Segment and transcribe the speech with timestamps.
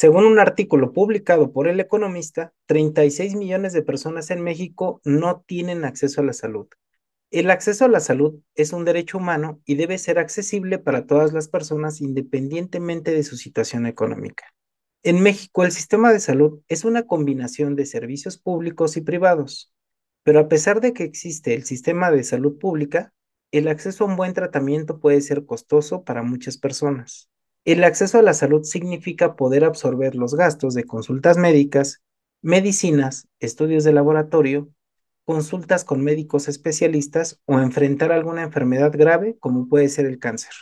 [0.00, 5.84] Según un artículo publicado por El Economista, 36 millones de personas en México no tienen
[5.84, 6.68] acceso a la salud.
[7.32, 11.32] El acceso a la salud es un derecho humano y debe ser accesible para todas
[11.32, 14.44] las personas independientemente de su situación económica.
[15.02, 19.74] En México, el sistema de salud es una combinación de servicios públicos y privados,
[20.22, 23.12] pero a pesar de que existe el sistema de salud pública,
[23.50, 27.28] el acceso a un buen tratamiento puede ser costoso para muchas personas.
[27.68, 32.02] El acceso a la salud significa poder absorber los gastos de consultas médicas,
[32.40, 34.70] medicinas, estudios de laboratorio,
[35.26, 40.54] consultas con médicos especialistas o enfrentar alguna enfermedad grave como puede ser el cáncer.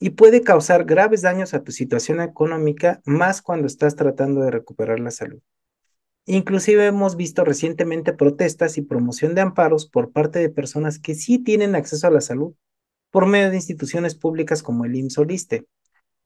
[0.00, 4.98] Y puede causar graves daños a tu situación económica más cuando estás tratando de recuperar
[4.98, 5.40] la salud.
[6.26, 11.38] Inclusive hemos visto recientemente protestas y promoción de amparos por parte de personas que sí
[11.38, 12.54] tienen acceso a la salud
[13.12, 15.18] por medio de instituciones públicas como el IMSS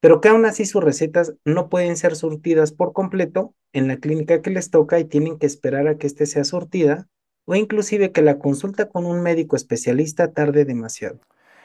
[0.01, 4.43] pero que aún así sus recetas no pueden ser surtidas por completo en la clínica
[4.43, 7.09] que les toca y tienen que esperar a que éste sea surtida
[7.47, 11.19] o inclusive que la consulta con un médico especialista tarde demasiado.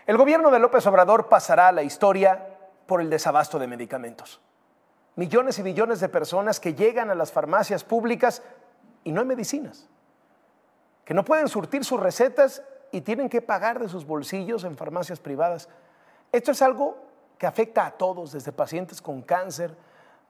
[0.07, 2.47] El gobierno de López Obrador pasará a la historia
[2.87, 4.41] por el desabasto de medicamentos.
[5.15, 8.41] Millones y millones de personas que llegan a las farmacias públicas
[9.03, 9.89] y no hay medicinas,
[11.05, 15.19] que no pueden surtir sus recetas y tienen que pagar de sus bolsillos en farmacias
[15.19, 15.69] privadas.
[16.31, 17.12] Esto es algo
[17.43, 19.75] que afecta a todos, desde pacientes con cáncer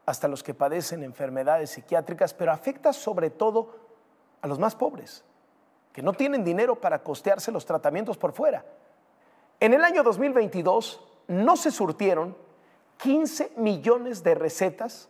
[0.07, 3.75] hasta los que padecen enfermedades psiquiátricas, pero afecta sobre todo
[4.41, 5.23] a los más pobres,
[5.91, 8.65] que no tienen dinero para costearse los tratamientos por fuera.
[9.59, 12.35] En el año 2022 no se surtieron
[12.97, 15.07] 15 millones de recetas.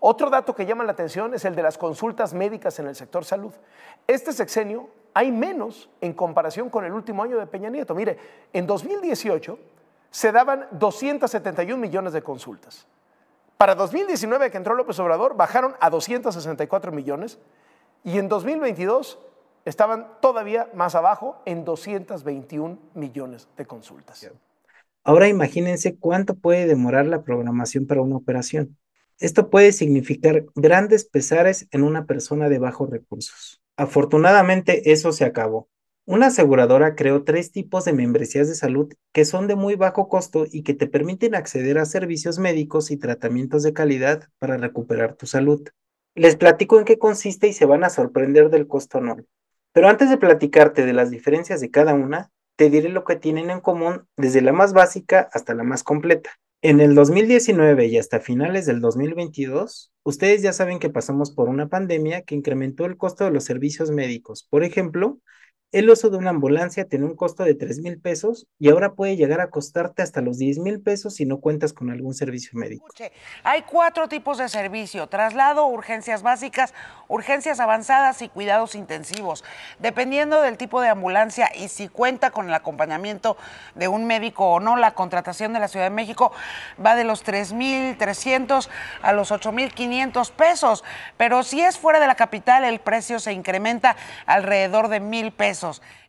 [0.00, 3.24] Otro dato que llama la atención es el de las consultas médicas en el sector
[3.24, 3.52] salud.
[4.08, 7.94] Este sexenio hay menos en comparación con el último año de Peña Nieto.
[7.94, 8.18] Mire,
[8.52, 9.70] en 2018
[10.12, 12.86] se daban 271 millones de consultas.
[13.56, 17.38] Para 2019, que entró López Obrador, bajaron a 264 millones
[18.04, 19.18] y en 2022
[19.64, 24.30] estaban todavía más abajo en 221 millones de consultas.
[25.04, 28.76] Ahora imagínense cuánto puede demorar la programación para una operación.
[29.18, 33.62] Esto puede significar grandes pesares en una persona de bajos recursos.
[33.76, 35.68] Afortunadamente eso se acabó.
[36.04, 40.46] Una aseguradora creó tres tipos de membresías de salud que son de muy bajo costo
[40.50, 45.26] y que te permiten acceder a servicios médicos y tratamientos de calidad para recuperar tu
[45.26, 45.68] salud.
[46.16, 49.26] Les platico en qué consiste y se van a sorprender del costo anual.
[49.72, 53.50] Pero antes de platicarte de las diferencias de cada una, te diré lo que tienen
[53.50, 56.30] en común desde la más básica hasta la más completa.
[56.62, 61.68] En el 2019 y hasta finales del 2022, ustedes ya saben que pasamos por una
[61.68, 64.46] pandemia que incrementó el costo de los servicios médicos.
[64.50, 65.20] Por ejemplo,
[65.72, 69.16] el uso de una ambulancia tiene un costo de 3 mil pesos y ahora puede
[69.16, 72.86] llegar a costarte hasta los 10 mil pesos si no cuentas con algún servicio médico.
[73.42, 76.74] Hay cuatro tipos de servicio, traslado, urgencias básicas,
[77.08, 79.44] urgencias avanzadas y cuidados intensivos.
[79.78, 83.38] Dependiendo del tipo de ambulancia y si cuenta con el acompañamiento
[83.74, 86.32] de un médico o no, la contratación de la Ciudad de México
[86.84, 88.68] va de los 3.300
[89.00, 90.84] a los 8.500 pesos.
[91.16, 93.96] Pero si es fuera de la capital, el precio se incrementa
[94.26, 95.61] alrededor de mil pesos.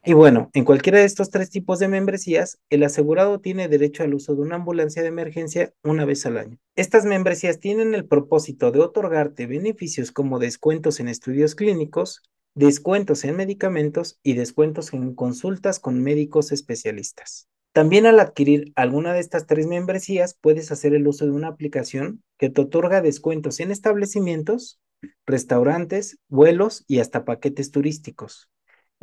[0.03, 4.13] Y bueno, en cualquiera de estos tres tipos de membresías, el asegurado tiene derecho al
[4.13, 6.57] uso de una ambulancia de emergencia una vez al año.
[6.75, 12.21] Estas membresías tienen el propósito de otorgarte beneficios como descuentos en estudios clínicos,
[12.55, 17.47] descuentos en medicamentos y descuentos en consultas con médicos especialistas.
[17.73, 22.23] También al adquirir alguna de estas tres membresías, puedes hacer el uso de una aplicación
[22.37, 24.79] que te otorga descuentos en establecimientos,
[25.25, 28.49] restaurantes, vuelos y hasta paquetes turísticos.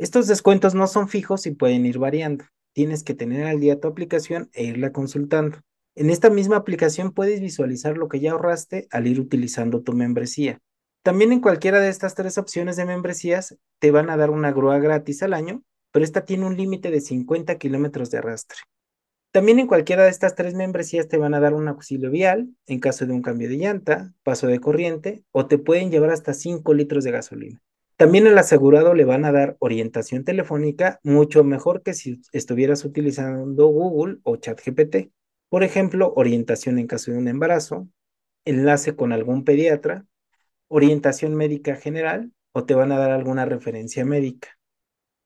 [0.01, 2.45] Estos descuentos no son fijos y pueden ir variando.
[2.73, 5.59] Tienes que tener al día tu aplicación e irla consultando.
[5.93, 10.57] En esta misma aplicación puedes visualizar lo que ya ahorraste al ir utilizando tu membresía.
[11.03, 14.79] También en cualquiera de estas tres opciones de membresías te van a dar una grúa
[14.79, 18.57] gratis al año, pero esta tiene un límite de 50 kilómetros de arrastre.
[19.31, 22.79] También en cualquiera de estas tres membresías te van a dar un auxilio vial en
[22.79, 26.73] caso de un cambio de llanta, paso de corriente o te pueden llevar hasta 5
[26.73, 27.61] litros de gasolina.
[28.01, 33.67] También al asegurado le van a dar orientación telefónica mucho mejor que si estuvieras utilizando
[33.67, 35.11] Google o ChatGPT.
[35.49, 37.87] Por ejemplo, orientación en caso de un embarazo,
[38.43, 40.03] enlace con algún pediatra,
[40.67, 44.57] orientación médica general o te van a dar alguna referencia médica.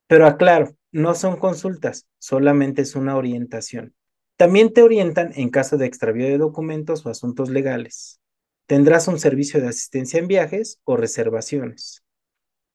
[0.06, 3.94] Pero aclaro, no son consultas, solamente es una orientación.
[4.36, 8.20] También te orientan en caso de extravío de documentos o asuntos legales.
[8.66, 12.02] Tendrás un servicio de asistencia en viajes o reservaciones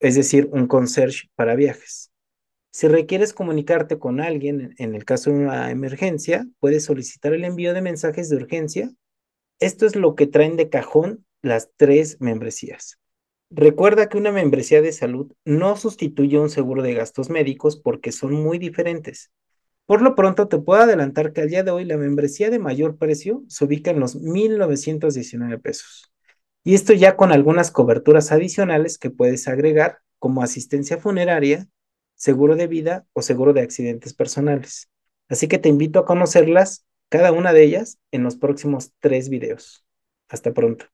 [0.01, 2.11] es decir, un concierge para viajes.
[2.71, 7.73] Si requieres comunicarte con alguien en el caso de una emergencia, puedes solicitar el envío
[7.73, 8.91] de mensajes de urgencia.
[9.59, 12.97] Esto es lo que traen de cajón las tres membresías.
[13.49, 18.33] Recuerda que una membresía de salud no sustituye un seguro de gastos médicos porque son
[18.33, 19.31] muy diferentes.
[19.85, 22.97] Por lo pronto, te puedo adelantar que al día de hoy la membresía de mayor
[22.97, 26.10] precio se ubica en los 1.919 pesos.
[26.63, 31.67] Y esto ya con algunas coberturas adicionales que puedes agregar, como asistencia funeraria,
[32.15, 34.89] seguro de vida o seguro de accidentes personales.
[35.27, 39.83] Así que te invito a conocerlas, cada una de ellas, en los próximos tres videos.
[40.29, 40.85] Hasta pronto.